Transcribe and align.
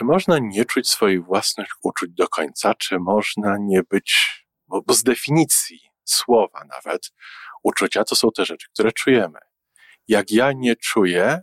Czy 0.00 0.04
można 0.04 0.38
nie 0.38 0.64
czuć 0.64 0.88
swoich 0.88 1.24
własnych 1.24 1.68
uczuć 1.82 2.10
do 2.10 2.28
końca? 2.28 2.74
Czy 2.74 2.98
można 2.98 3.56
nie 3.60 3.82
być, 3.82 4.14
bo, 4.66 4.82
bo 4.82 4.94
z 4.94 5.02
definicji 5.02 5.80
słowa 6.04 6.64
nawet, 6.64 7.12
uczucia 7.62 8.04
to 8.04 8.16
są 8.16 8.28
te 8.36 8.44
rzeczy, 8.44 8.66
które 8.72 8.92
czujemy. 8.92 9.38
Jak 10.08 10.30
ja 10.30 10.52
nie 10.52 10.76
czuję, 10.76 11.40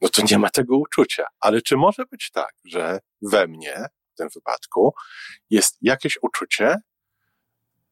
no 0.00 0.08
to 0.08 0.22
nie 0.30 0.38
ma 0.38 0.50
tego 0.50 0.76
uczucia. 0.76 1.26
Ale 1.40 1.62
czy 1.62 1.76
może 1.76 2.06
być 2.10 2.30
tak, 2.30 2.54
że 2.64 2.98
we 3.22 3.46
mnie, 3.46 3.86
w 4.14 4.16
tym 4.16 4.28
wypadku, 4.34 4.94
jest 5.50 5.78
jakieś 5.82 6.18
uczucie, 6.22 6.76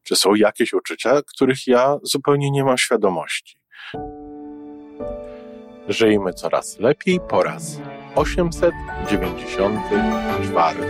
czy 0.03 0.17
są 0.17 0.35
jakieś 0.35 0.73
uczucia, 0.73 1.21
których 1.27 1.67
ja 1.67 1.97
zupełnie 2.03 2.51
nie 2.51 2.65
mam 2.65 2.79
świadomości? 2.79 3.59
Żyjmy 5.89 6.33
coraz 6.33 6.79
lepiej 6.79 7.21
po 7.29 7.43
raz 7.43 7.81
894. 8.17 10.81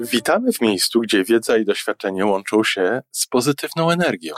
Witamy 0.00 0.52
w 0.52 0.60
miejscu, 0.60 1.00
gdzie 1.00 1.24
wiedza 1.24 1.56
i 1.56 1.64
doświadczenie 1.64 2.26
łączą 2.26 2.64
się 2.64 3.02
z 3.10 3.26
pozytywną 3.26 3.90
energią. 3.90 4.34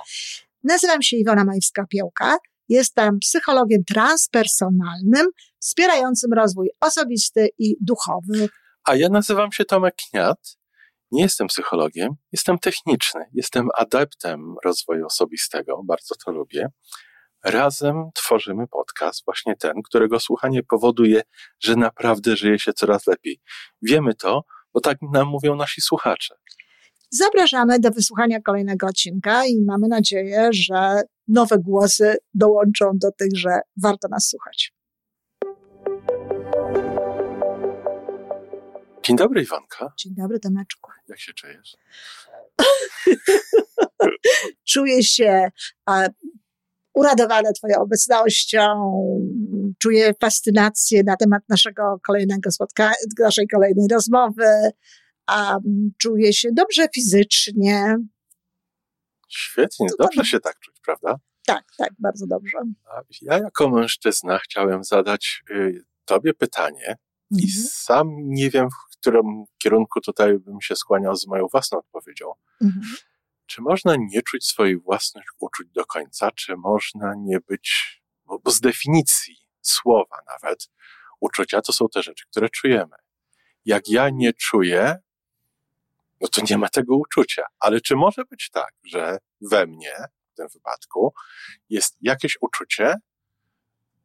Nazywam 0.64 1.02
się 1.02 1.16
Iwona 1.16 1.44
Majwska-Piołka. 1.44 2.36
Jestem 2.68 3.18
psychologiem 3.18 3.84
transpersonalnym, 3.84 5.27
wspierającym 5.60 6.32
rozwój 6.32 6.70
osobisty 6.80 7.48
i 7.58 7.77
duchowy. 7.80 8.48
A 8.84 8.94
ja 8.94 9.08
nazywam 9.08 9.52
się 9.52 9.64
Tomek 9.64 9.94
Kniat. 10.10 10.58
Nie 11.10 11.22
jestem 11.22 11.46
psychologiem, 11.46 12.14
jestem 12.32 12.58
techniczny, 12.58 13.20
jestem 13.34 13.69
adeptem 13.78 14.55
rozwoju 14.64 15.06
osobistego, 15.06 15.82
bardzo 15.84 16.14
to 16.24 16.30
lubię. 16.30 16.69
Razem 17.50 18.10
tworzymy 18.14 18.66
podcast, 18.66 19.24
właśnie 19.24 19.56
ten, 19.56 19.72
którego 19.84 20.20
słuchanie 20.20 20.62
powoduje, 20.62 21.22
że 21.60 21.77
naprawdę 21.77 22.36
żyje 22.36 22.58
się 22.58 22.72
coraz 22.72 23.06
lepiej. 23.06 23.40
Wiemy 23.82 24.14
to, 24.14 24.44
bo 24.74 24.80
tak 24.80 24.98
nam 25.12 25.28
mówią 25.28 25.56
nasi 25.56 25.80
słuchacze. 25.80 26.34
Zapraszamy 27.10 27.80
do 27.80 27.90
wysłuchania 27.90 28.40
kolejnego 28.40 28.86
odcinka 28.86 29.46
i 29.46 29.64
mamy 29.66 29.88
nadzieję, 29.88 30.48
że 30.52 31.02
nowe 31.28 31.58
głosy 31.58 32.16
dołączą 32.34 32.90
do 32.94 33.12
tych, 33.12 33.36
że 33.36 33.60
warto 33.83 34.08
nas 34.08 34.28
słuchać. 34.28 34.72
Dzień 39.02 39.16
dobry, 39.16 39.42
Iwanka. 39.42 39.92
Dzień 39.98 40.14
dobry, 40.14 40.40
Tomeczku. 40.40 40.90
Jak 41.08 41.20
się 41.20 41.33
czujesz? 41.33 41.77
Czuję 44.72 45.02
się 45.02 45.50
uradowana 46.98 47.52
Twoją 47.52 47.80
obecnością, 47.80 48.60
czuję 49.78 50.12
fascynację 50.20 51.02
na 51.02 51.16
temat 51.16 51.42
naszego 51.48 51.82
kolejnego 52.06 52.50
spotkania, 52.50 52.94
naszej 53.18 53.48
kolejnej 53.48 53.88
rozmowy, 53.92 54.70
a 55.27 55.58
czuję 55.98 56.32
się 56.32 56.48
dobrze 56.52 56.88
fizycznie. 56.94 57.96
Świetnie, 59.28 59.86
to 59.88 60.05
dobrze 60.05 60.24
się 60.24 60.40
tak 60.40 60.58
czuć, 60.60 60.80
prawda? 60.84 61.16
Tak, 61.46 61.64
tak, 61.78 61.90
bardzo 61.98 62.27
dobrze. 62.27 62.58
Ja 63.22 63.38
jako 63.38 63.68
mężczyzna 63.68 64.38
chciałem 64.38 64.84
zadać 64.84 65.42
y, 65.50 65.84
Tobie 66.05 66.34
pytanie 66.34 66.96
mhm. 67.33 67.48
i 67.48 67.50
sam 67.70 68.08
nie 68.18 68.50
wiem, 68.50 68.68
w 68.70 68.96
którym 68.96 69.44
kierunku 69.58 70.00
tutaj 70.00 70.38
bym 70.38 70.60
się 70.60 70.77
skłaniał 70.77 71.16
z 71.16 71.27
moją 71.27 71.46
własną 71.52 71.78
odpowiedzią. 71.78 72.27
Mhm. 72.62 72.83
Czy 73.48 73.62
można 73.62 73.96
nie 73.98 74.22
czuć 74.22 74.46
swoich 74.46 74.82
własnych 74.82 75.24
uczuć 75.38 75.68
do 75.68 75.84
końca? 75.86 76.30
Czy 76.30 76.56
można 76.56 77.14
nie 77.16 77.41
być, 77.41 78.00
bo, 78.24 78.38
bo 78.38 78.50
z 78.50 78.60
definicji 78.60 79.36
słowa 79.60 80.16
nawet, 80.27 80.70
uczucia 81.20 81.60
to 81.60 81.72
są 81.72 81.88
te 81.88 82.02
rzeczy, 82.02 82.24
które 82.30 82.48
czujemy. 82.48 82.96
Jak 83.64 83.89
ja 83.89 84.11
nie 84.11 84.33
czuję, 84.33 84.96
no 86.20 86.28
to 86.28 86.42
nie 86.50 86.58
ma 86.58 86.68
tego 86.68 86.96
uczucia. 86.96 87.42
Ale 87.61 87.80
czy 87.80 87.96
może 87.96 88.24
być 88.24 88.50
tak, 88.50 88.74
że 88.84 89.18
we 89.40 89.67
mnie, 89.67 89.94
w 90.33 90.36
tym 90.36 90.48
wypadku, 90.48 91.14
jest 91.68 91.96
jakieś 92.00 92.36
uczucie, 92.40 92.94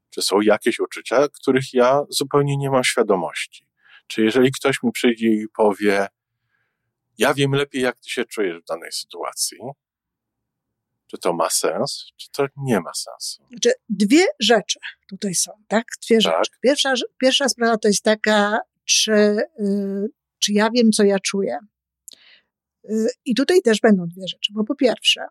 czy 0.09 0.21
są 0.21 0.41
jakieś 0.41 0.79
uczucia, 0.79 1.27
których 1.41 1.73
ja 1.73 2.01
zupełnie 2.09 2.57
nie 2.57 2.69
mam 2.69 2.83
świadomości? 2.83 3.67
Czy 4.07 4.23
jeżeli 4.23 4.51
ktoś 4.51 4.83
mi 4.83 4.91
przyjdzie 4.91 5.27
i 5.27 5.47
powie, 5.55 6.07
ja 7.17 7.33
wiem 7.33 7.51
lepiej, 7.51 7.81
jak 7.81 7.99
ty 7.99 8.09
się 8.09 8.25
czujesz 8.25 8.61
w 8.61 8.65
danej 8.65 8.91
sytuacji, 8.91 9.57
czy 11.07 11.17
to 11.17 11.33
ma 11.33 11.49
sens, 11.49 12.05
czy 12.17 12.31
to 12.31 12.45
nie 12.57 12.79
ma 12.79 12.93
sensu? 12.93 13.47
Znaczy, 13.49 13.71
dwie 13.89 14.25
rzeczy 14.39 14.79
tutaj 15.09 15.35
są, 15.35 15.51
tak? 15.67 15.85
Dwie 16.07 16.21
tak. 16.21 16.33
rzeczy. 16.33 16.59
Pierwsza, 16.61 16.93
pierwsza 17.21 17.49
sprawa 17.49 17.77
to 17.77 17.87
jest 17.87 18.03
taka, 18.03 18.59
czy, 18.85 19.37
yy, 19.59 20.09
czy 20.39 20.53
ja 20.53 20.69
wiem, 20.75 20.91
co 20.91 21.03
ja 21.03 21.19
czuję. 21.19 21.57
Yy, 22.83 23.07
I 23.25 23.35
tutaj 23.35 23.61
też 23.61 23.79
będą 23.79 24.07
dwie 24.07 24.27
rzeczy, 24.27 24.53
bo 24.53 24.63
po 24.63 24.75
pierwsze, 24.75 25.25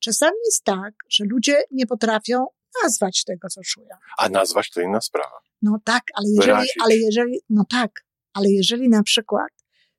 czasami 0.00 0.36
jest 0.44 0.64
tak, 0.64 0.94
że 1.08 1.24
ludzie 1.24 1.62
nie 1.70 1.86
potrafią 1.86 2.46
nazwać 2.82 3.24
tego, 3.24 3.48
co 3.48 3.60
czują. 3.62 3.96
A 4.18 4.28
nazwać 4.28 4.70
to 4.70 4.80
inna 4.80 5.00
sprawa. 5.00 5.38
No 5.62 5.78
tak, 5.84 6.02
ale 6.14 6.26
jeżeli, 6.28 6.68
ale 6.84 6.96
jeżeli, 6.96 7.40
no 7.50 7.64
tak, 7.70 8.04
ale 8.32 8.50
jeżeli 8.50 8.88
na 8.88 9.02
przykład 9.02 9.57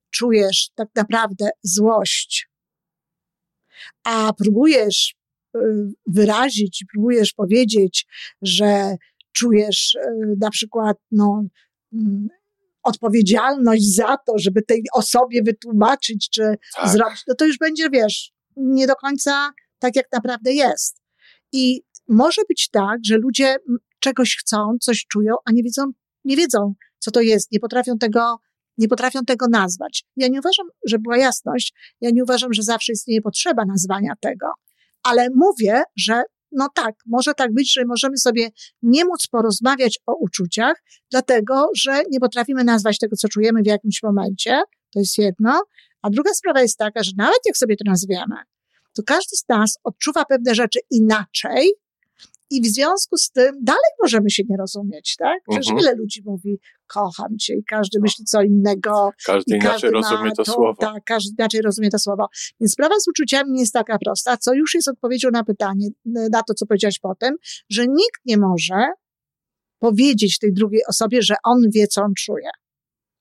czujesz 0.09 0.69
tak 0.75 0.87
naprawdę 0.95 1.49
złość, 1.63 2.49
a 4.03 4.33
próbujesz 4.33 5.15
y, 5.55 5.59
wyrazić, 6.07 6.85
próbujesz 6.93 7.33
powiedzieć, 7.33 8.05
że 8.41 8.95
czujesz 9.31 9.95
y, 9.95 9.99
na 10.39 10.49
przykład 10.49 10.97
no, 11.11 11.43
mm, 11.93 12.27
odpowiedzialność 12.83 13.95
za 13.95 14.17
to, 14.17 14.33
żeby 14.37 14.61
tej 14.61 14.83
osobie 14.93 15.43
wytłumaczyć, 15.43 16.29
czy 16.29 16.41
tak. 16.75 16.89
zrobić, 16.89 17.23
no 17.27 17.35
to 17.35 17.45
już 17.45 17.57
będzie, 17.57 17.89
wiesz, 17.89 18.31
nie 18.55 18.87
do 18.87 18.95
końca 18.95 19.51
tak, 19.79 19.95
jak 19.95 20.11
naprawdę 20.11 20.53
jest. 20.53 21.01
I 21.51 21.81
może 22.07 22.41
być 22.49 22.69
tak, 22.69 22.99
że 23.05 23.17
ludzie 23.17 23.55
czegoś 23.99 24.37
chcą, 24.37 24.77
coś 24.81 25.05
czują, 25.11 25.35
a 25.45 25.51
nie 25.51 25.63
wiedzą, 25.63 25.91
nie 26.25 26.37
wiedzą, 26.37 26.73
co 26.99 27.11
to 27.11 27.21
jest, 27.21 27.51
nie 27.51 27.59
potrafią 27.59 27.97
tego 27.97 28.39
nie 28.79 28.87
potrafią 28.87 29.19
tego 29.25 29.45
nazwać. 29.47 30.03
Ja 30.15 30.27
nie 30.27 30.39
uważam, 30.39 30.67
że 30.85 30.99
była 30.99 31.17
jasność, 31.17 31.73
ja 32.01 32.09
nie 32.09 32.23
uważam, 32.23 32.53
że 32.53 32.63
zawsze 32.63 32.93
istnieje 32.93 33.21
potrzeba 33.21 33.65
nazwania 33.65 34.13
tego, 34.21 34.47
ale 35.03 35.27
mówię, 35.35 35.83
że 35.97 36.23
no 36.51 36.69
tak, 36.75 36.95
może 37.05 37.33
tak 37.33 37.53
być, 37.53 37.73
że 37.73 37.85
możemy 37.85 38.17
sobie 38.17 38.49
nie 38.81 39.05
móc 39.05 39.27
porozmawiać 39.27 39.99
o 40.05 40.15
uczuciach, 40.15 40.83
dlatego, 41.11 41.69
że 41.75 42.03
nie 42.11 42.19
potrafimy 42.19 42.63
nazwać 42.63 42.97
tego, 42.97 43.15
co 43.15 43.27
czujemy 43.27 43.61
w 43.61 43.67
jakimś 43.67 44.03
momencie. 44.03 44.61
To 44.93 44.99
jest 44.99 45.17
jedno. 45.17 45.61
A 46.01 46.09
druga 46.09 46.33
sprawa 46.33 46.61
jest 46.61 46.77
taka, 46.77 47.03
że 47.03 47.11
nawet 47.17 47.39
jak 47.45 47.57
sobie 47.57 47.75
to 47.75 47.91
nazwiemy, 47.91 48.35
to 48.95 49.03
każdy 49.03 49.35
z 49.37 49.43
nas 49.49 49.77
odczuwa 49.83 50.25
pewne 50.25 50.55
rzeczy 50.55 50.79
inaczej 50.91 51.71
i 52.49 52.61
w 52.61 52.65
związku 52.65 53.17
z 53.17 53.31
tym 53.31 53.63
dalej 53.63 53.91
możemy 54.01 54.29
się 54.29 54.43
nie 54.49 54.57
rozumieć, 54.57 55.15
tak? 55.17 55.43
Przecież 55.49 55.67
mhm. 55.67 55.79
ile 55.79 55.95
ludzi 55.95 56.21
mówi, 56.25 56.59
kocham 56.87 57.37
cię 57.37 57.53
i 57.55 57.63
każdy 57.63 57.99
myśli 57.99 58.25
co 58.25 58.41
innego. 58.41 59.09
Każdy 59.25 59.55
inaczej 59.55 59.71
każdy 59.71 59.89
rozumie 59.91 60.31
to, 60.31 60.43
to, 60.43 60.51
słowo. 60.51 60.75
Tak, 60.79 61.03
każdy 61.05 61.29
inaczej 61.39 61.61
rozumie 61.61 61.89
to 61.89 61.99
słowo. 61.99 62.27
Więc 62.59 62.71
sprawa 62.71 62.95
z 62.99 63.07
uczuciami 63.07 63.51
nie 63.51 63.59
jest 63.59 63.73
taka 63.73 63.97
prosta, 63.97 64.37
co 64.37 64.53
już 64.53 64.73
jest 64.73 64.87
odpowiedzią 64.87 65.29
na 65.31 65.43
pytanie, 65.43 65.87
na 66.05 66.43
to, 66.43 66.53
co 66.53 66.65
powiedziałaś 66.65 66.99
potem, 66.99 67.35
że 67.69 67.87
nikt 67.87 68.21
nie 68.25 68.37
może 68.37 68.85
powiedzieć 69.79 70.39
tej 70.39 70.53
drugiej 70.53 70.81
osobie, 70.89 71.21
że 71.21 71.35
on 71.43 71.57
wie, 71.73 71.87
co 71.87 72.01
on 72.01 72.13
czuje. 72.17 72.49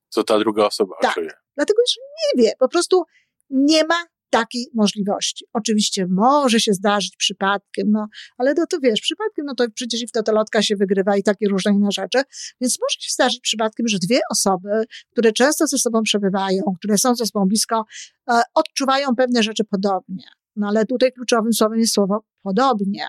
Co 0.08 0.24
ta 0.24 0.38
druga 0.38 0.66
osoba 0.66 0.94
tak, 1.02 1.14
czuje. 1.14 1.30
Dlatego, 1.56 1.82
że 1.94 2.00
nie 2.00 2.44
wie. 2.44 2.52
Po 2.58 2.68
prostu 2.68 3.04
nie 3.50 3.84
ma 3.84 4.04
takiej 4.30 4.66
możliwości. 4.74 5.44
Oczywiście 5.52 6.06
może 6.10 6.60
się 6.60 6.72
zdarzyć 6.72 7.16
przypadkiem, 7.16 7.90
no, 7.90 8.08
ale 8.38 8.54
no 8.56 8.66
to 8.66 8.80
wiesz, 8.80 9.00
przypadkiem, 9.00 9.44
no 9.46 9.54
to 9.54 9.64
przecież 9.74 10.02
i 10.02 10.06
w 10.06 10.12
totolotka 10.12 10.62
się 10.62 10.76
wygrywa 10.76 11.16
i 11.16 11.22
takie 11.22 11.48
różne 11.48 11.72
inne 11.72 11.88
rzeczy, 11.92 12.22
więc 12.60 12.78
może 12.80 12.96
się 13.00 13.12
zdarzyć 13.12 13.40
przypadkiem, 13.40 13.88
że 13.88 13.98
dwie 13.98 14.20
osoby, 14.30 14.84
które 15.12 15.32
często 15.32 15.66
ze 15.66 15.78
sobą 15.78 16.02
przebywają, 16.02 16.62
które 16.78 16.98
są 16.98 17.14
ze 17.14 17.26
sobą 17.26 17.46
blisko, 17.46 17.84
e, 18.30 18.42
odczuwają 18.54 19.16
pewne 19.16 19.42
rzeczy 19.42 19.64
podobnie. 19.64 20.24
No 20.56 20.68
ale 20.68 20.86
tutaj 20.86 21.12
kluczowym 21.12 21.52
słowem 21.52 21.78
jest 21.78 21.94
słowo 21.94 22.24
podobnie. 22.42 23.06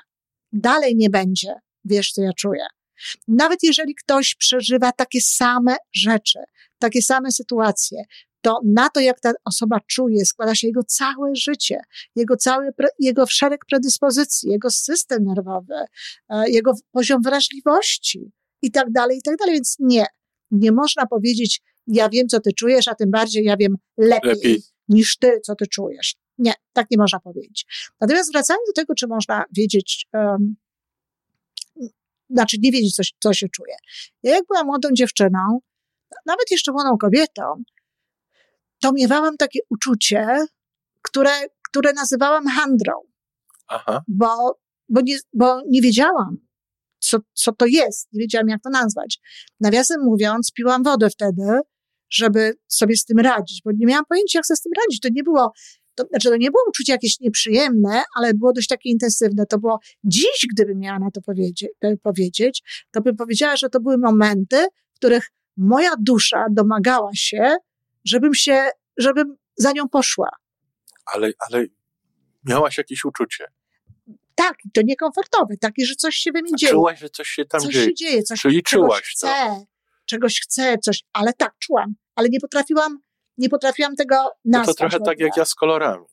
Dalej 0.51 0.95
nie 0.95 1.09
będzie, 1.09 1.53
wiesz 1.85 2.11
co 2.11 2.21
ja 2.21 2.33
czuję. 2.33 2.65
Nawet 3.27 3.63
jeżeli 3.63 3.95
ktoś 3.95 4.35
przeżywa 4.35 4.91
takie 4.91 5.21
same 5.21 5.75
rzeczy, 5.93 6.39
takie 6.79 7.01
same 7.01 7.31
sytuacje, 7.31 8.03
to 8.41 8.59
na 8.65 8.89
to, 8.89 8.99
jak 8.99 9.19
ta 9.19 9.31
osoba 9.45 9.79
czuje, 9.87 10.25
składa 10.25 10.55
się 10.55 10.67
jego 10.67 10.83
całe 10.83 11.35
życie, 11.35 11.81
jego 12.15 12.35
cały, 12.35 12.69
jego 12.99 13.25
szereg 13.27 13.65
predyspozycji, 13.65 14.51
jego 14.51 14.69
system 14.69 15.23
nerwowy, 15.23 15.73
e, 16.29 16.49
jego 16.49 16.73
poziom 16.91 17.21
wrażliwości 17.21 18.31
i 18.61 18.71
tak 18.71 18.91
dalej, 18.91 19.17
i 19.17 19.21
tak 19.21 19.35
dalej. 19.37 19.55
Więc 19.55 19.75
nie, 19.79 20.05
nie 20.51 20.71
można 20.71 21.05
powiedzieć, 21.05 21.61
ja 21.87 22.09
wiem, 22.09 22.27
co 22.27 22.39
ty 22.39 22.53
czujesz, 22.53 22.87
a 22.87 22.95
tym 22.95 23.11
bardziej 23.11 23.43
ja 23.43 23.57
wiem 23.57 23.75
lepiej, 23.97 24.31
lepiej. 24.31 24.61
niż 24.87 25.17
ty, 25.17 25.39
co 25.43 25.55
ty 25.55 25.67
czujesz. 25.67 26.15
Nie, 26.37 26.53
tak 26.73 26.91
nie 26.91 26.97
można 26.97 27.19
powiedzieć. 27.19 27.65
Natomiast 28.01 28.31
wracając 28.31 28.67
do 28.67 28.73
tego, 28.73 28.93
czy 28.95 29.07
można 29.07 29.43
wiedzieć, 29.57 30.07
um, 30.13 30.55
znaczy 32.29 32.57
nie 32.61 32.71
wiedzieć, 32.71 32.95
co, 32.95 33.03
co 33.19 33.33
się 33.33 33.47
czuje. 33.49 33.75
Ja 34.23 34.35
jak 34.35 34.45
byłam 34.47 34.65
młodą 34.65 34.89
dziewczyną, 34.93 35.59
nawet 36.25 36.51
jeszcze 36.51 36.71
młodą 36.71 36.97
kobietą, 36.97 37.63
to 38.81 38.91
miewałam 38.93 39.37
takie 39.37 39.59
uczucie, 39.69 40.27
które, 41.01 41.31
które 41.69 41.93
nazywałam 41.93 42.47
handrą. 42.47 42.93
Aha. 43.67 44.01
Bo, 44.07 44.59
bo, 44.89 45.01
nie, 45.01 45.17
bo 45.33 45.61
nie 45.67 45.81
wiedziałam, 45.81 46.37
co, 46.99 47.17
co 47.33 47.51
to 47.51 47.65
jest. 47.65 48.07
Nie 48.13 48.19
wiedziałam, 48.19 48.47
jak 48.47 48.61
to 48.61 48.69
nazwać. 48.69 49.19
Nawiasem 49.59 50.01
mówiąc, 50.03 50.51
piłam 50.51 50.83
wodę 50.83 51.09
wtedy, 51.09 51.59
żeby 52.09 52.53
sobie 52.67 52.97
z 52.97 53.05
tym 53.05 53.19
radzić, 53.19 53.61
bo 53.65 53.71
nie 53.71 53.85
miałam 53.85 54.05
pojęcia, 54.09 54.39
jak 54.39 54.45
sobie 54.45 54.57
z 54.57 54.61
tym 54.61 54.71
radzić. 54.77 54.99
To 54.99 55.09
nie 55.11 55.23
było, 55.23 55.51
to, 55.95 56.03
znaczy 56.09 56.29
to 56.29 56.37
nie 56.37 56.51
było 56.51 56.63
uczucie 56.69 56.93
jakieś 56.93 57.19
nieprzyjemne, 57.19 58.03
ale 58.17 58.33
było 58.33 58.53
dość 58.53 58.67
takie 58.67 58.89
intensywne. 58.89 59.45
To 59.45 59.59
było 59.59 59.79
dziś, 60.03 60.47
gdybym 60.53 60.79
miała 60.79 60.99
na 60.99 61.11
to 61.11 61.21
powiedzieć, 61.21 61.67
powiedzieć, 62.03 62.85
to 62.91 63.01
bym 63.01 63.15
powiedziała, 63.15 63.55
że 63.55 63.69
to 63.69 63.79
były 63.79 63.97
momenty, 63.97 64.67
w 64.93 64.97
których 64.97 65.31
moja 65.57 65.91
dusza 65.99 66.45
domagała 66.51 67.09
się, 67.13 67.55
żebym 68.05 68.33
się, 68.33 68.69
żebym 68.97 69.35
za 69.55 69.71
nią 69.71 69.89
poszła. 69.89 70.29
Ale, 71.05 71.31
ale 71.39 71.65
miałaś 72.45 72.77
jakieś 72.77 73.05
uczucie. 73.05 73.45
Tak, 74.35 74.57
to 74.73 74.81
niekomfortowe, 74.81 75.57
takie, 75.57 75.85
że 75.85 75.95
coś 75.95 76.15
się 76.15 76.31
we 76.31 76.41
mnie 76.41 76.51
dzieje. 76.55 76.73
Czułaś, 76.73 76.99
że 76.99 77.09
coś 77.09 77.27
się 77.27 77.45
tam 77.45 77.61
coś 77.61 77.73
dzieje. 77.73 77.85
Się 77.85 77.93
dzieje 77.93 78.23
coś, 78.23 78.41
Czyli 78.41 78.63
czułaś 78.63 79.01
chcę, 79.01 79.27
to. 79.27 79.65
Czegoś 80.05 80.41
chcę, 80.41 80.77
coś, 80.77 81.03
ale 81.13 81.33
tak, 81.33 81.53
czułam, 81.59 81.95
ale 82.15 82.29
nie 82.29 82.39
potrafiłam, 82.39 82.99
nie 83.37 83.49
potrafiłam 83.49 83.95
tego 83.95 84.15
nazwać. 84.45 84.67
No 84.67 84.73
to 84.73 84.89
trochę 84.89 84.99
tak 85.05 85.19
jak 85.19 85.37
ja 85.37 85.45
z 85.45 85.55
kolorami. 85.55 86.05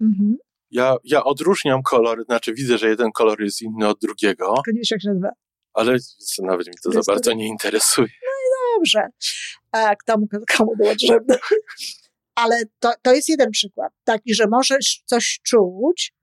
Mhm. 0.00 0.36
Ja, 0.70 0.96
ja 1.04 1.24
odróżniam 1.24 1.82
kolory, 1.82 2.24
znaczy 2.24 2.54
widzę, 2.54 2.78
że 2.78 2.88
jeden 2.88 3.12
kolor 3.12 3.42
jest 3.42 3.62
inny 3.62 3.88
od 3.88 4.00
drugiego. 4.00 4.54
Tylko 4.64 4.78
nie 4.78 4.84
się 4.84 4.96
nazywa. 5.04 5.30
Ale 5.72 5.96
nawet 6.42 6.66
mi 6.66 6.74
to, 6.82 6.90
to 6.90 7.02
za 7.02 7.12
bardzo 7.12 7.32
nie 7.32 7.46
interesuje. 7.48 8.08
Dobrze. 8.76 9.08
A 9.72 9.96
komu, 10.06 10.26
komu 10.56 10.76
było 10.76 10.90
potrzebne. 10.90 11.38
Ale 12.34 12.62
to, 12.78 12.92
to 13.02 13.14
jest 13.14 13.28
jeden 13.28 13.50
przykład, 13.50 13.92
taki, 14.04 14.34
że 14.34 14.46
możesz 14.50 15.02
coś 15.06 15.40
czuć, 15.46 16.14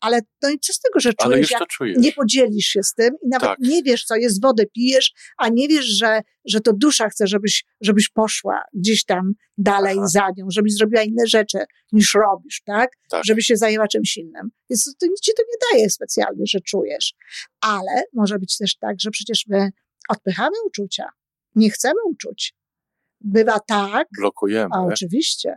ale 0.00 0.20
no 0.42 0.50
i 0.50 0.58
co 0.58 0.72
z 0.72 0.80
tego, 0.80 1.00
że 1.00 1.12
czujesz, 1.14 1.50
jak 1.50 1.68
czujesz. 1.68 1.98
nie 1.98 2.12
podzielisz 2.12 2.66
się 2.66 2.82
z 2.82 2.94
tym 2.94 3.14
i 3.22 3.28
nawet 3.28 3.48
tak. 3.48 3.58
nie 3.58 3.82
wiesz, 3.82 4.04
co 4.04 4.16
jest, 4.16 4.42
wodę 4.42 4.66
pijesz, 4.66 5.12
a 5.38 5.48
nie 5.48 5.68
wiesz, 5.68 5.84
że, 5.84 6.20
że 6.44 6.60
to 6.60 6.72
dusza 6.72 7.08
chce, 7.08 7.26
żebyś, 7.26 7.64
żebyś 7.80 8.08
poszła 8.08 8.62
gdzieś 8.74 9.04
tam 9.04 9.32
dalej 9.58 9.96
Aha. 9.98 10.06
za 10.08 10.28
nią, 10.36 10.46
żebyś 10.50 10.74
zrobiła 10.74 11.02
inne 11.02 11.26
rzeczy 11.26 11.58
niż 11.92 12.14
robisz, 12.14 12.62
tak? 12.64 12.90
tak? 13.10 13.24
Żeby 13.24 13.42
się 13.42 13.56
zajęła 13.56 13.88
czymś 13.88 14.16
innym. 14.16 14.50
Więc 14.70 14.96
to 15.00 15.06
nic 15.06 15.20
ci 15.20 15.32
to 15.36 15.42
nie 15.42 15.72
daje 15.72 15.90
specjalnie, 15.90 16.44
że 16.46 16.60
czujesz. 16.60 17.14
Ale 17.60 18.02
może 18.12 18.38
być 18.38 18.56
też 18.56 18.76
tak, 18.76 18.96
że 19.00 19.10
przecież 19.10 19.44
my 19.48 19.70
odpychamy 20.08 20.56
uczucia. 20.66 21.08
Nie 21.56 21.70
chcemy 21.70 21.98
uczuć. 22.06 22.54
Bywa 23.20 23.60
tak. 23.60 24.08
Blokujemy. 24.18 24.70
A, 24.74 24.84
oczywiście. 24.84 25.54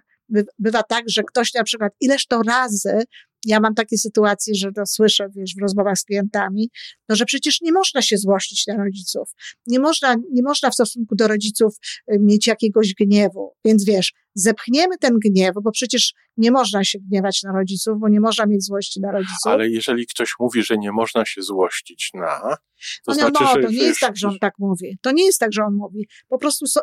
Bywa 0.59 0.83
tak, 0.83 1.03
że 1.09 1.23
ktoś 1.23 1.53
na 1.53 1.63
przykład 1.63 1.93
ileż 2.01 2.27
to 2.27 2.41
razy 2.41 3.03
ja 3.45 3.59
mam 3.59 3.75
takie 3.75 3.97
sytuacje, 3.97 4.55
że 4.55 4.71
to 4.71 4.85
słyszę, 4.85 5.29
wiesz, 5.35 5.55
w 5.55 5.61
rozmowach 5.61 5.97
z 5.97 6.03
klientami, 6.03 6.69
no, 7.09 7.15
że 7.15 7.25
przecież 7.25 7.61
nie 7.61 7.71
można 7.71 8.01
się 8.01 8.17
złościć 8.17 8.67
na 8.67 8.77
rodziców. 8.77 9.31
Nie 9.67 9.79
można, 9.79 10.15
nie 10.31 10.43
można 10.43 10.69
w 10.69 10.73
stosunku 10.73 11.15
do 11.15 11.27
rodziców 11.27 11.75
y, 12.13 12.19
mieć 12.19 12.47
jakiegoś 12.47 12.93
gniewu. 12.93 13.53
Więc 13.65 13.85
wiesz, 13.85 14.13
zepchniemy 14.41 14.97
ten 14.97 15.19
gniew, 15.19 15.55
bo 15.63 15.71
przecież 15.71 16.13
nie 16.37 16.51
można 16.51 16.83
się 16.83 16.99
gniewać 16.99 17.43
na 17.43 17.51
rodziców, 17.51 17.99
bo 17.99 18.09
nie 18.09 18.19
można 18.19 18.45
mieć 18.45 18.65
złości 18.65 19.01
na 19.01 19.11
rodziców. 19.11 19.51
Ale 19.51 19.69
jeżeli 19.69 20.07
ktoś 20.07 20.33
mówi, 20.39 20.63
że 20.63 20.77
nie 20.77 20.91
można 20.91 21.25
się 21.25 21.41
złościć 21.41 22.09
na, 22.13 22.39
to 22.79 23.11
no, 23.11 23.13
znaczy, 23.13 23.43
no, 23.43 23.47
że... 23.55 23.61
to 23.61 23.69
nie 23.71 23.83
jest 23.83 23.99
tak, 23.99 24.17
że 24.17 24.27
on 24.27 24.39
tak 24.39 24.53
mówi. 24.59 24.97
To 25.01 25.11
nie 25.11 25.25
jest 25.25 25.39
tak, 25.39 25.53
że 25.53 25.63
on 25.63 25.73
mówi. 25.73 26.07
Po 26.27 26.37
prostu 26.37 26.67
so, 26.67 26.79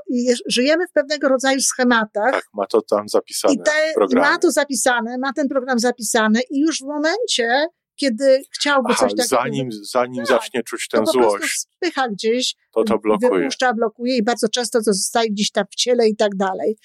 żyjemy 0.46 0.86
w 0.86 0.92
pewnego 0.92 1.28
rodzaju 1.28 1.60
schematach. 1.60 2.32
Tak, 2.32 2.44
ma 2.54 2.66
to 2.66 2.82
tam 2.82 3.08
zapisane 3.08 3.54
I, 3.54 3.58
te, 3.58 4.16
ma 4.16 4.38
to 4.38 4.50
zapisane, 4.50 5.18
ma 5.18 5.32
ten 5.32 5.48
program 5.48 5.78
zapisany 5.78 6.40
i 6.50 6.60
już 6.60 6.78
w 6.78 6.86
momencie, 6.86 7.66
kiedy 7.96 8.42
chciałby 8.54 8.88
Aha, 8.90 8.98
coś 9.00 9.10
takiego... 9.16 9.42
Zanim, 9.42 9.68
zanim 9.72 10.24
tak, 10.24 10.26
zacznie 10.26 10.62
czuć 10.62 10.88
tę 10.88 10.98
to 10.98 11.12
złość. 11.12 11.66
spycha 11.76 12.08
gdzieś, 12.08 12.54
to 12.74 12.84
to 12.84 12.98
blokuje. 12.98 13.40
wypuszcza, 13.40 13.74
blokuje 13.74 14.16
i 14.16 14.22
bardzo 14.22 14.48
często 14.48 14.78
to 14.78 14.92
zostaje 14.92 15.30
gdzieś 15.30 15.50
tam 15.50 15.64
w 15.70 15.74
ciele 15.74 16.08
i 16.08 16.16
tak 16.16 16.36
dalej. 16.36 16.76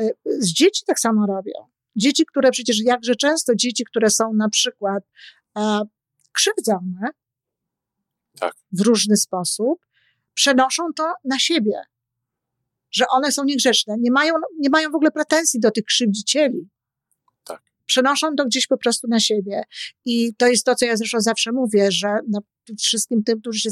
E, 0.00 0.10
z 0.24 0.52
dzieci 0.52 0.82
tak 0.86 1.00
samo 1.00 1.26
robią. 1.26 1.52
Dzieci, 1.96 2.26
które 2.26 2.50
przecież 2.50 2.80
jakże 2.84 3.14
często 3.14 3.54
dzieci, 3.54 3.84
które 3.84 4.10
są 4.10 4.32
na 4.32 4.48
przykład 4.48 5.04
e, 5.58 5.80
krzywdzone 6.32 7.10
tak. 8.38 8.54
w 8.72 8.80
różny 8.80 9.16
sposób, 9.16 9.86
przenoszą 10.34 10.82
to 10.96 11.12
na 11.24 11.38
siebie. 11.38 11.82
Że 12.90 13.04
one 13.10 13.32
są 13.32 13.44
niegrzeczne. 13.44 13.96
Nie 13.98 14.10
mają, 14.10 14.34
nie 14.58 14.70
mają 14.70 14.90
w 14.90 14.94
ogóle 14.94 15.10
pretensji 15.10 15.60
do 15.60 15.70
tych 15.70 15.84
krzywdzicieli. 15.84 16.68
Tak. 17.44 17.62
Przenoszą 17.86 18.34
to 18.36 18.44
gdzieś 18.44 18.66
po 18.66 18.76
prostu 18.76 19.08
na 19.08 19.20
siebie. 19.20 19.62
I 20.04 20.34
to 20.34 20.46
jest 20.46 20.64
to, 20.64 20.74
co 20.74 20.86
ja 20.86 20.96
zresztą 20.96 21.20
zawsze 21.20 21.52
mówię, 21.52 21.92
że 21.92 22.18
wszystkim 22.78 23.24
tym, 23.24 23.40
którzy 23.40 23.60
się 23.60 23.70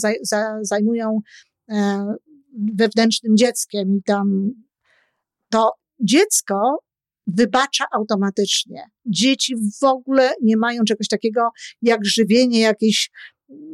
zajmują 0.63 1.21
e, 1.69 2.07
wewnętrznym 2.75 3.37
dzieckiem 3.37 3.97
i 3.97 4.03
tam 4.03 4.51
to 5.51 5.80
dziecko 6.01 6.79
wybacza 7.27 7.85
automatycznie. 7.93 8.85
Dzieci 9.07 9.55
w 9.81 9.85
ogóle 9.85 10.35
nie 10.43 10.57
mają 10.57 10.85
czegoś 10.85 11.09
takiego 11.09 11.51
jak 11.83 12.05
żywienie 12.05 12.61
jakiejś 12.61 13.11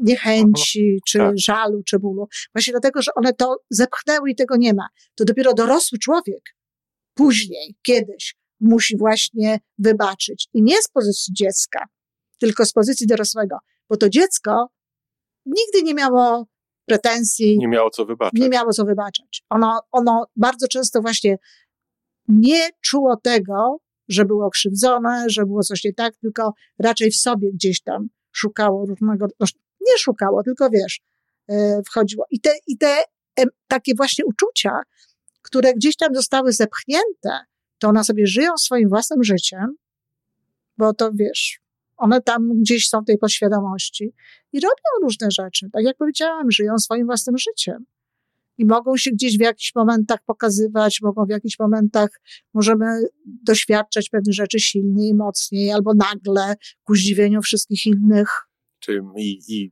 niechęci, 0.02 0.98
czy 1.06 1.18
tak. 1.18 1.38
żalu, 1.38 1.82
czy 1.82 1.98
bólu. 1.98 2.28
Właśnie 2.54 2.70
dlatego, 2.70 3.02
że 3.02 3.10
one 3.14 3.32
to 3.32 3.56
zepchnęły 3.70 4.30
i 4.30 4.34
tego 4.34 4.56
nie 4.56 4.74
ma. 4.74 4.88
To 5.14 5.24
dopiero 5.24 5.54
dorosły 5.54 5.98
człowiek 5.98 6.56
później, 7.14 7.76
kiedyś 7.82 8.36
musi 8.60 8.96
właśnie 8.96 9.60
wybaczyć. 9.78 10.48
I 10.54 10.62
nie 10.62 10.82
z 10.82 10.88
pozycji 10.88 11.34
dziecka, 11.34 11.84
tylko 12.38 12.66
z 12.66 12.72
pozycji 12.72 13.06
dorosłego. 13.06 13.58
Bo 13.88 13.96
to 13.96 14.08
dziecko 14.08 14.68
nigdy 15.46 15.82
nie 15.82 15.94
miało 15.94 16.46
pretensji. 16.86 17.58
Nie 17.58 17.68
miało 17.68 17.90
co 17.90 18.04
wybaczać. 18.04 18.40
Nie 18.40 18.48
miało 18.48 18.72
co 18.72 18.84
wybaczać. 18.84 19.42
Ono, 19.50 19.80
ono 19.92 20.26
bardzo 20.36 20.68
często 20.68 21.02
właśnie 21.02 21.38
nie 22.28 22.68
czuło 22.80 23.16
tego, 23.16 23.78
że 24.08 24.24
było 24.24 24.50
krzywdzone, 24.50 25.24
że 25.28 25.46
było 25.46 25.62
coś 25.62 25.84
nie 25.84 25.92
tak, 25.92 26.16
tylko 26.16 26.52
raczej 26.78 27.10
w 27.10 27.16
sobie 27.16 27.52
gdzieś 27.52 27.82
tam 27.82 28.08
szukało 28.32 28.86
różnego, 28.86 29.26
no, 29.40 29.46
nie 29.80 29.98
szukało, 29.98 30.42
tylko 30.42 30.70
wiesz, 30.70 31.00
e, 31.48 31.82
wchodziło. 31.86 32.24
I 32.30 32.40
te, 32.40 32.50
i 32.66 32.78
te 32.78 33.02
takie 33.68 33.94
właśnie 33.94 34.24
uczucia, 34.24 34.80
które 35.42 35.74
gdzieś 35.74 35.96
tam 35.96 36.14
zostały 36.14 36.52
zepchnięte, 36.52 37.40
to 37.78 37.88
one 37.88 38.04
sobie 38.04 38.26
żyją 38.26 38.56
swoim 38.58 38.88
własnym 38.88 39.24
życiem, 39.24 39.76
bo 40.78 40.94
to 40.94 41.10
wiesz, 41.14 41.60
one 41.96 42.22
tam 42.22 42.60
gdzieś 42.60 42.88
są 42.88 43.00
w 43.00 43.06
tej 43.06 43.18
podświadomości 43.18 44.14
i 44.52 44.60
robią 44.60 45.02
różne 45.02 45.30
rzeczy. 45.30 45.66
Tak 45.72 45.84
jak 45.84 45.96
powiedziałam, 45.96 46.50
żyją 46.50 46.78
swoim 46.78 47.06
własnym 47.06 47.38
życiem 47.38 47.84
i 48.58 48.66
mogą 48.66 48.96
się 48.96 49.10
gdzieś 49.10 49.38
w 49.38 49.40
jakichś 49.40 49.74
momentach 49.74 50.18
pokazywać, 50.26 51.00
mogą 51.02 51.26
w 51.26 51.30
jakichś 51.30 51.58
momentach, 51.58 52.08
możemy 52.54 52.86
doświadczać 53.24 54.08
pewnych 54.08 54.34
rzeczy 54.34 54.60
silniej, 54.60 55.14
mocniej, 55.14 55.72
albo 55.72 55.94
nagle 55.94 56.54
ku 56.84 56.94
zdziwieniu 56.94 57.42
wszystkich 57.42 57.86
innych. 57.86 58.28
Czyli 58.78 59.00
i, 59.16 59.38
i 59.48 59.70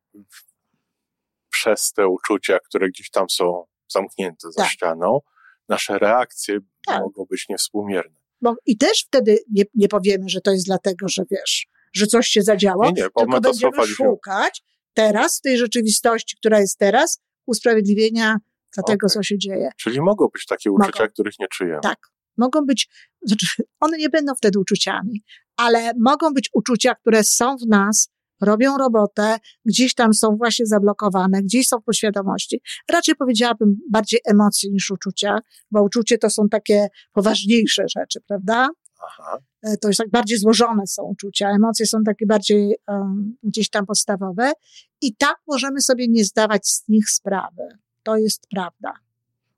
przez 1.51 1.93
te 1.93 2.09
uczucia, 2.09 2.59
które 2.69 2.89
gdzieś 2.89 3.11
tam 3.11 3.31
są 3.31 3.65
zamknięte 3.89 4.53
za 4.53 4.63
tak. 4.63 4.71
ścianą, 4.71 5.21
nasze 5.69 5.99
reakcje 5.99 6.59
tak. 6.87 7.01
mogą 7.01 7.25
być 7.25 7.49
niewspółmierne. 7.49 8.15
Bo, 8.41 8.55
I 8.67 8.77
też 8.77 9.05
wtedy 9.07 9.39
nie, 9.53 9.65
nie 9.75 9.89
powiemy, 9.89 10.29
że 10.29 10.41
to 10.41 10.51
jest 10.51 10.67
dlatego, 10.67 11.09
że 11.09 11.23
wiesz, 11.31 11.67
że 11.93 12.07
coś 12.07 12.27
się 12.29 12.43
zadziało, 12.43 12.85
nie, 12.85 12.91
nie, 12.91 13.03
tylko 13.03 13.41
będziemy 13.41 13.87
szukać 13.87 14.63
teraz 14.95 15.39
w 15.39 15.41
tej 15.41 15.59
rzeczywistości, 15.59 16.37
która 16.37 16.61
jest 16.61 16.79
teraz, 16.79 17.21
usprawiedliwienia 17.47 18.37
dla 18.75 18.83
okay. 18.83 18.95
tego, 18.95 19.09
co 19.09 19.23
się 19.23 19.39
dzieje. 19.39 19.71
Czyli 19.77 20.01
mogą 20.01 20.29
być 20.33 20.47
takie 20.47 20.73
uczucia, 20.73 21.03
mogą. 21.03 21.13
których 21.13 21.39
nie 21.39 21.47
czujemy. 21.49 21.81
Tak. 21.83 21.99
Mogą 22.37 22.61
być, 22.61 22.89
znaczy, 23.23 23.47
one 23.81 23.99
nie 23.99 24.09
będą 24.09 24.35
wtedy 24.35 24.59
uczuciami, 24.59 25.23
ale 25.57 25.93
mogą 26.01 26.35
być 26.35 26.51
uczucia, 26.53 26.95
które 26.95 27.25
są 27.25 27.57
w 27.57 27.69
nas, 27.69 28.09
robią 28.41 28.79
robotę, 28.79 29.37
gdzieś 29.65 29.95
tam 29.95 30.15
są 30.15 30.37
właśnie 30.37 30.67
zablokowane, 30.67 31.43
gdzieś 31.43 31.69
są 31.69 31.79
w 31.79 31.85
poświadomości. 31.85 32.61
Raczej 32.91 33.15
powiedziałabym 33.15 33.77
bardziej 33.91 34.21
emocje 34.25 34.71
niż 34.71 34.91
uczucia, 34.91 35.39
bo 35.71 35.83
uczucie 35.83 36.19
to 36.19 36.31
są 36.31 36.49
takie 36.49 36.89
poważniejsze 37.13 37.85
rzeczy, 37.97 38.21
prawda? 38.29 38.69
Aha. 39.07 39.39
E, 39.63 39.77
to 39.77 39.89
jest 39.89 39.99
tak 39.99 40.11
bardziej 40.11 40.39
złożone 40.39 40.87
są 40.87 41.03
uczucia, 41.03 41.51
emocje 41.51 41.87
są 41.87 41.99
takie 42.07 42.27
bardziej 42.27 42.77
um, 42.89 43.37
gdzieś 43.43 43.71
tam 43.71 43.87
podstawowe 43.87 44.53
i 45.01 45.17
tak 45.17 45.37
możemy 45.47 45.81
sobie 45.81 46.09
nie 46.09 46.25
zdawać 46.25 46.67
z 46.67 46.89
nich 46.89 47.11
sprawy. 47.11 47.63
To 48.05 48.17
jest 48.17 48.47
prawda. 48.51 48.93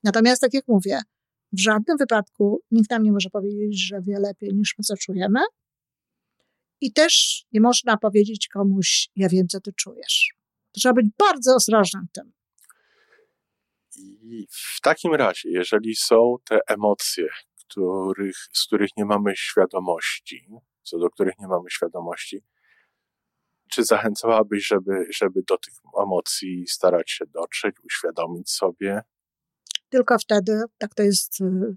Natomiast, 0.04 0.40
tak 0.40 0.54
jak 0.54 0.68
mówię, 0.68 1.00
w 1.52 1.60
żadnym 1.60 1.96
wypadku 1.96 2.62
nikt 2.70 2.90
nam 2.90 3.02
nie 3.02 3.12
może 3.12 3.30
powiedzieć, 3.30 3.86
że 3.86 4.00
wie 4.00 4.18
lepiej 4.18 4.54
niż 4.54 4.74
my 4.78 4.84
co 4.84 4.96
czujemy. 4.96 5.40
I 6.80 6.92
też 6.92 7.44
nie 7.52 7.60
można 7.60 7.96
powiedzieć 7.96 8.48
komuś, 8.48 9.08
ja 9.16 9.28
wiem, 9.28 9.48
co 9.48 9.60
ty 9.60 9.72
czujesz. 9.72 10.34
Trzeba 10.72 10.92
być 10.92 11.06
bardzo 11.18 11.54
ostrożnym 11.54 12.06
w 12.08 12.12
tym. 12.12 12.32
I 13.96 14.46
w 14.50 14.80
takim 14.80 15.14
razie, 15.14 15.50
jeżeli 15.50 15.96
są 15.96 16.36
te 16.48 16.58
emocje, 16.66 17.26
których, 17.64 18.36
z 18.52 18.66
których 18.66 18.90
nie 18.96 19.04
mamy 19.04 19.32
świadomości, 19.36 20.46
co 20.82 20.98
do 20.98 21.10
których 21.10 21.38
nie 21.38 21.48
mamy 21.48 21.70
świadomości, 21.70 22.42
czy 23.70 23.84
zachęcałabyś, 23.84 24.66
żeby, 24.66 25.06
żeby 25.10 25.42
do 25.48 25.58
tych 25.58 25.74
emocji 26.02 26.64
starać 26.68 27.10
się 27.10 27.24
dotrzeć, 27.26 27.76
uświadomić 27.84 28.50
sobie? 28.50 29.02
Tylko 29.88 30.18
wtedy, 30.18 30.62
tak 30.78 30.94
to 30.94 31.02
jest 31.02 31.40
y, 31.40 31.76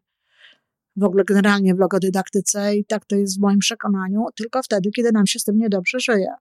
w 0.95 1.03
ogóle 1.03 1.23
generalnie 1.23 1.75
w 1.75 1.79
logodydaktyce 1.79 2.75
i 2.75 2.85
tak 2.85 3.05
to 3.05 3.15
jest 3.15 3.37
w 3.37 3.41
moim 3.41 3.59
przekonaniu, 3.59 4.25
tylko 4.35 4.63
wtedy, 4.63 4.89
kiedy 4.95 5.11
nam 5.11 5.27
się 5.27 5.39
z 5.39 5.43
tym 5.43 5.57
niedobrze 5.57 5.99
żyje. 5.99 6.33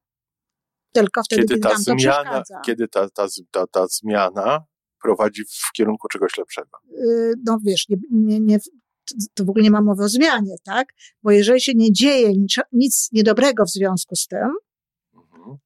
Tylko 0.93 1.23
wtedy, 1.23 1.43
kiedy, 1.43 1.55
kiedy 1.55 1.62
ta 1.62 1.69
nam 1.69 1.85
to 1.85 1.93
zmiana, 1.99 2.23
przeszkadza. 2.23 2.61
Kiedy 2.64 2.88
ta, 2.88 3.11
ta, 3.11 3.26
ta, 3.50 3.67
ta 3.67 3.87
zmiana 3.87 4.64
prowadzi 5.02 5.45
w 5.45 5.73
kierunku 5.73 6.09
czegoś 6.09 6.38
lepszego. 6.38 6.78
Y, 6.93 7.35
no 7.47 7.59
wiesz, 7.64 7.88
nie, 7.88 7.97
nie, 8.11 8.40
nie, 8.40 8.59
to 9.35 9.45
w 9.45 9.50
ogóle 9.50 9.62
nie 9.62 9.71
ma 9.71 9.83
mowy 9.83 10.05
o 10.05 10.09
zmianie, 10.09 10.57
tak? 10.64 10.88
Bo 11.23 11.31
jeżeli 11.31 11.61
się 11.61 11.73
nie 11.75 11.93
dzieje 11.93 12.33
nic, 12.33 12.57
nic 12.73 13.09
niedobrego 13.12 13.64
w 13.64 13.71
związku 13.71 14.17
z 14.17 14.26
tym. 14.26 14.49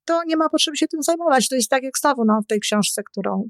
To 0.04 0.24
nie 0.26 0.36
ma 0.36 0.48
potrzeby 0.48 0.76
się 0.76 0.88
tym 0.88 1.02
zajmować. 1.02 1.48
To 1.48 1.54
jest 1.54 1.70
tak 1.70 1.82
jak 1.82 1.98
znowu 1.98 2.24
no, 2.24 2.40
w 2.44 2.46
tej 2.46 2.60
książce, 2.60 3.02
którą 3.02 3.48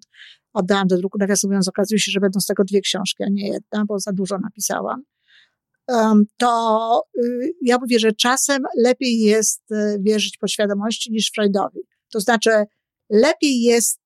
oddałam 0.53 0.87
do 0.87 0.97
druku, 0.97 1.19
nawiasem 1.19 1.51
mówiąc, 1.51 1.69
okazuje 1.69 1.99
się, 1.99 2.13
że 2.13 2.21
będą 2.21 2.41
z 2.41 2.47
tego 2.47 2.65
dwie 2.65 2.81
książki, 2.81 3.25
a 3.25 3.27
nie 3.31 3.49
jedna, 3.49 3.85
bo 3.89 3.99
za 3.99 4.13
dużo 4.13 4.39
napisałam. 4.39 5.03
To 6.37 7.03
y, 7.19 7.53
ja 7.63 7.79
mówię, 7.79 7.99
że 7.99 8.13
czasem 8.13 8.63
lepiej 8.85 9.21
jest 9.21 9.63
y, 9.73 9.97
wierzyć 10.01 10.39
podświadomości 10.39 11.13
niż 11.13 11.31
Freudowi. 11.35 11.81
To 12.13 12.21
znaczy, 12.21 12.51
lepiej 13.11 13.63
jest 13.63 14.01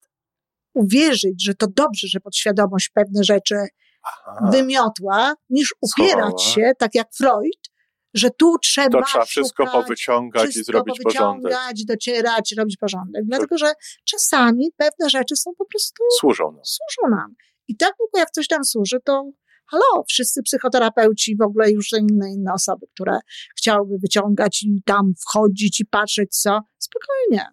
uwierzyć, 0.74 1.44
że 1.44 1.54
to 1.54 1.66
dobrze, 1.66 2.08
że 2.08 2.20
podświadomość 2.20 2.90
pewne 2.94 3.24
rzeczy 3.24 3.54
Aha. 4.02 4.50
wymiotła, 4.52 5.34
niż 5.50 5.74
upierać 5.80 6.42
się, 6.42 6.72
tak 6.78 6.94
jak 6.94 7.08
Freud, 7.14 7.70
że 8.16 8.30
tu 8.30 8.58
trzeba. 8.58 9.00
To 9.00 9.06
trzeba 9.06 9.24
wszystko 9.24 9.66
szukać, 9.66 9.82
powyciągać 9.82 10.50
wszystko 10.50 10.60
i 10.60 10.64
zrobić 10.64 11.00
porządek. 11.02 11.52
docierać, 11.86 12.54
robić 12.58 12.76
porządek. 12.76 13.22
Dlatego, 13.26 13.58
że 13.58 13.72
czasami 14.04 14.72
pewne 14.76 15.10
rzeczy 15.10 15.36
są 15.36 15.50
po 15.58 15.64
prostu. 15.64 16.04
Służą 16.20 16.52
nam. 16.52 16.60
Służą 16.64 17.16
nam. 17.16 17.34
I 17.68 17.76
tak 17.76 17.94
długo 17.98 18.18
jak 18.18 18.30
coś 18.30 18.50
nam 18.50 18.64
służy, 18.64 19.00
to 19.04 19.30
halo, 19.66 20.04
wszyscy 20.08 20.42
psychoterapeuci, 20.42 21.36
w 21.36 21.42
ogóle 21.42 21.70
już 21.70 21.92
inne, 21.92 22.32
inne 22.32 22.52
osoby, 22.52 22.86
które 22.94 23.18
chciałyby 23.58 23.98
wyciągać 23.98 24.62
i 24.62 24.82
tam 24.84 25.12
wchodzić 25.20 25.80
i 25.80 25.86
patrzeć 25.86 26.36
co, 26.36 26.60
spokojnie. 26.78 27.46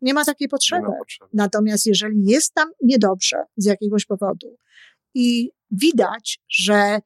Nie 0.00 0.14
ma 0.14 0.24
takiej 0.24 0.48
potrzeby. 0.48 0.88
Ma 0.88 0.98
potrzeby. 0.98 1.30
Natomiast 1.34 1.86
jeżeli 1.86 2.24
jest 2.24 2.54
tam 2.54 2.70
niedobrze 2.82 3.44
z 3.56 3.64
jakiegoś 3.64 4.06
powodu 4.06 4.56
i 5.14 5.50
widać, 5.70 6.40
że 6.48 6.98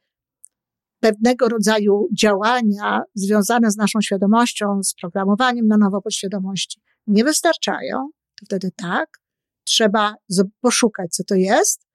pewnego 1.04 1.48
rodzaju 1.48 2.08
działania 2.18 3.02
związane 3.14 3.70
z 3.70 3.76
naszą 3.76 4.00
świadomością, 4.00 4.82
z 4.82 4.94
programowaniem 4.94 5.66
na 5.66 5.76
nowo 5.76 6.02
podświadomości 6.02 6.80
nie 7.06 7.24
wystarczają, 7.24 8.08
to 8.40 8.46
wtedy 8.46 8.70
tak, 8.76 9.08
trzeba 9.64 10.14
poszukać, 10.60 11.14
co 11.14 11.24
to 11.24 11.34
jest. 11.34 11.86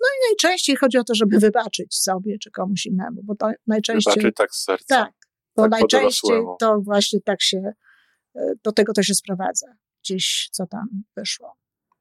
No 0.00 0.06
i 0.06 0.30
najczęściej 0.30 0.76
chodzi 0.76 0.98
o 0.98 1.04
to, 1.04 1.14
żeby 1.14 1.38
wybaczyć 1.38 1.94
sobie 1.94 2.38
czy 2.38 2.50
komuś 2.50 2.86
innemu, 2.86 3.22
bo 3.24 3.34
to 3.34 3.50
najczęściej. 3.66 4.14
Wybaczyć 4.14 4.36
tak 4.36 4.54
z 4.54 4.64
serca. 4.64 4.84
Tak, 4.88 5.12
bo 5.56 5.62
tak 5.62 5.70
najczęściej 5.70 6.42
to 6.60 6.80
właśnie 6.80 7.20
tak 7.20 7.42
się, 7.42 7.72
e, 8.36 8.52
do 8.64 8.72
tego 8.72 8.92
to 8.92 9.02
się 9.02 9.14
sprowadza. 9.14 9.66
Gdzieś 10.04 10.48
co 10.52 10.66
tam 10.66 10.88
wyszło. 11.16 11.52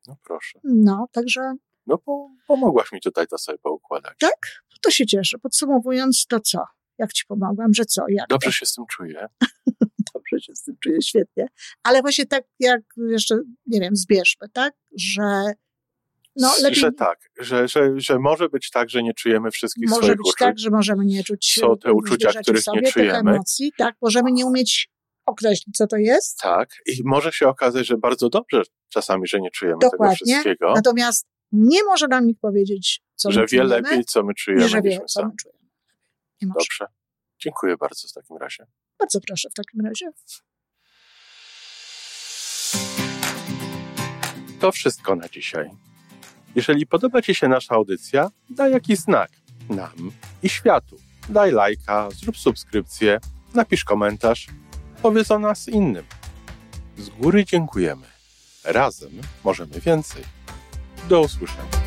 No 0.07 0.15
proszę. 0.23 0.59
No, 0.63 1.07
także 1.11 1.53
no 1.87 1.97
bo 2.05 2.29
pomogłaś 2.47 2.91
mi 2.91 3.01
tutaj 3.01 3.27
to 3.27 3.37
sobie 3.37 3.57
poukładać. 3.57 4.17
Tak? 4.19 4.61
To 4.81 4.91
się 4.91 5.05
cieszę. 5.05 5.37
Podsumowując, 5.37 6.25
to 6.29 6.39
co? 6.39 6.59
Jak 6.97 7.13
ci 7.13 7.25
pomogłam, 7.25 7.73
że 7.73 7.85
co? 7.85 8.01
Jak 8.09 8.27
Dobrze 8.29 8.47
to? 8.47 8.51
się 8.51 8.65
z 8.65 8.73
tym 8.73 8.85
czuję. 8.91 9.27
Dobrze 10.13 10.39
się 10.39 10.55
z 10.55 10.63
tym 10.63 10.75
czuję, 10.83 11.01
świetnie. 11.01 11.47
Ale 11.83 12.01
właśnie 12.01 12.25
tak 12.25 12.43
jak 12.59 12.81
jeszcze, 12.97 13.35
nie 13.65 13.79
wiem, 13.79 13.95
zbierzmy, 13.95 14.49
tak? 14.49 14.73
Że 14.97 15.53
no, 16.35 16.53
lepiej... 16.61 16.79
Że 16.79 16.91
tak, 16.91 17.19
że, 17.39 17.67
że, 17.67 17.93
że 17.97 18.19
może 18.19 18.49
być 18.49 18.69
tak, 18.71 18.89
że 18.89 19.03
nie 19.03 19.13
czujemy 19.13 19.51
wszystkich 19.51 19.89
może 19.89 20.01
swoich 20.01 20.17
być 20.17 20.27
uczuć. 20.27 20.39
tak, 20.39 20.59
że 20.59 20.69
możemy 20.69 21.05
nie 21.05 21.23
czuć 21.23 21.53
Są 21.59 21.77
te 21.77 21.93
uczucia, 21.93 22.31
których 22.41 22.63
sobie, 22.63 22.81
nie 22.81 22.91
czujemy. 22.91 23.31
emocji, 23.31 23.71
tak, 23.77 23.95
możemy 24.01 24.31
nie 24.31 24.45
umieć 24.45 24.89
określić, 25.25 25.77
co 25.77 25.87
to 25.87 25.97
jest. 25.97 26.39
Tak, 26.39 26.69
i 26.85 27.01
może 27.05 27.31
się 27.31 27.47
okazać, 27.47 27.87
że 27.87 27.97
bardzo 27.97 28.29
dobrze 28.29 28.61
czasami, 28.89 29.27
że 29.27 29.39
nie 29.41 29.51
czujemy 29.51 29.77
Dokładnie. 29.81 30.15
tego 30.15 30.31
wszystkiego. 30.31 30.73
Natomiast 30.75 31.27
nie 31.51 31.83
może 31.83 32.07
nam 32.07 32.27
nikt 32.27 32.41
powiedzieć, 32.41 33.01
co 33.15 33.31
że 33.31 33.41
my 33.41 33.47
czujemy. 33.47 33.69
Że 33.69 33.75
wie 33.75 33.81
lepiej, 33.81 34.05
co 34.05 34.23
my 34.23 34.33
czujemy, 34.33 34.63
nie, 34.63 34.69
że 34.69 34.81
wie, 34.81 34.99
co 35.07 35.25
my 35.25 35.31
czujemy. 35.41 35.69
Nie 36.41 36.47
Dobrze. 36.47 36.85
Dziękuję 37.39 37.77
bardzo 37.77 38.07
w 38.07 38.13
takim 38.13 38.37
razie. 38.37 38.65
Bardzo 38.99 39.19
proszę 39.27 39.49
w 39.49 39.53
takim 39.53 39.81
razie. 39.85 40.09
To 44.59 44.71
wszystko 44.71 45.15
na 45.15 45.29
dzisiaj. 45.29 45.69
Jeżeli 46.55 46.87
podoba 46.87 47.21
Ci 47.21 47.35
się 47.35 47.47
nasza 47.47 47.75
audycja, 47.75 48.31
daj 48.49 48.71
jakiś 48.71 48.99
znak 48.99 49.29
nam 49.69 50.11
i 50.43 50.49
światu. 50.49 50.97
Daj 51.29 51.51
lajka, 51.51 52.09
zrób 52.11 52.37
subskrypcję, 52.37 53.19
napisz 53.53 53.83
komentarz, 53.83 54.47
powiedz 55.01 55.31
o 55.31 55.39
nas 55.39 55.67
innym. 55.67 56.05
Z 56.97 57.09
góry 57.09 57.45
dziękujemy. 57.45 58.07
Razem 58.63 59.11
możemy 59.43 59.79
więcej. 59.79 60.23
Do 61.07 61.21
usłyszenia. 61.21 61.86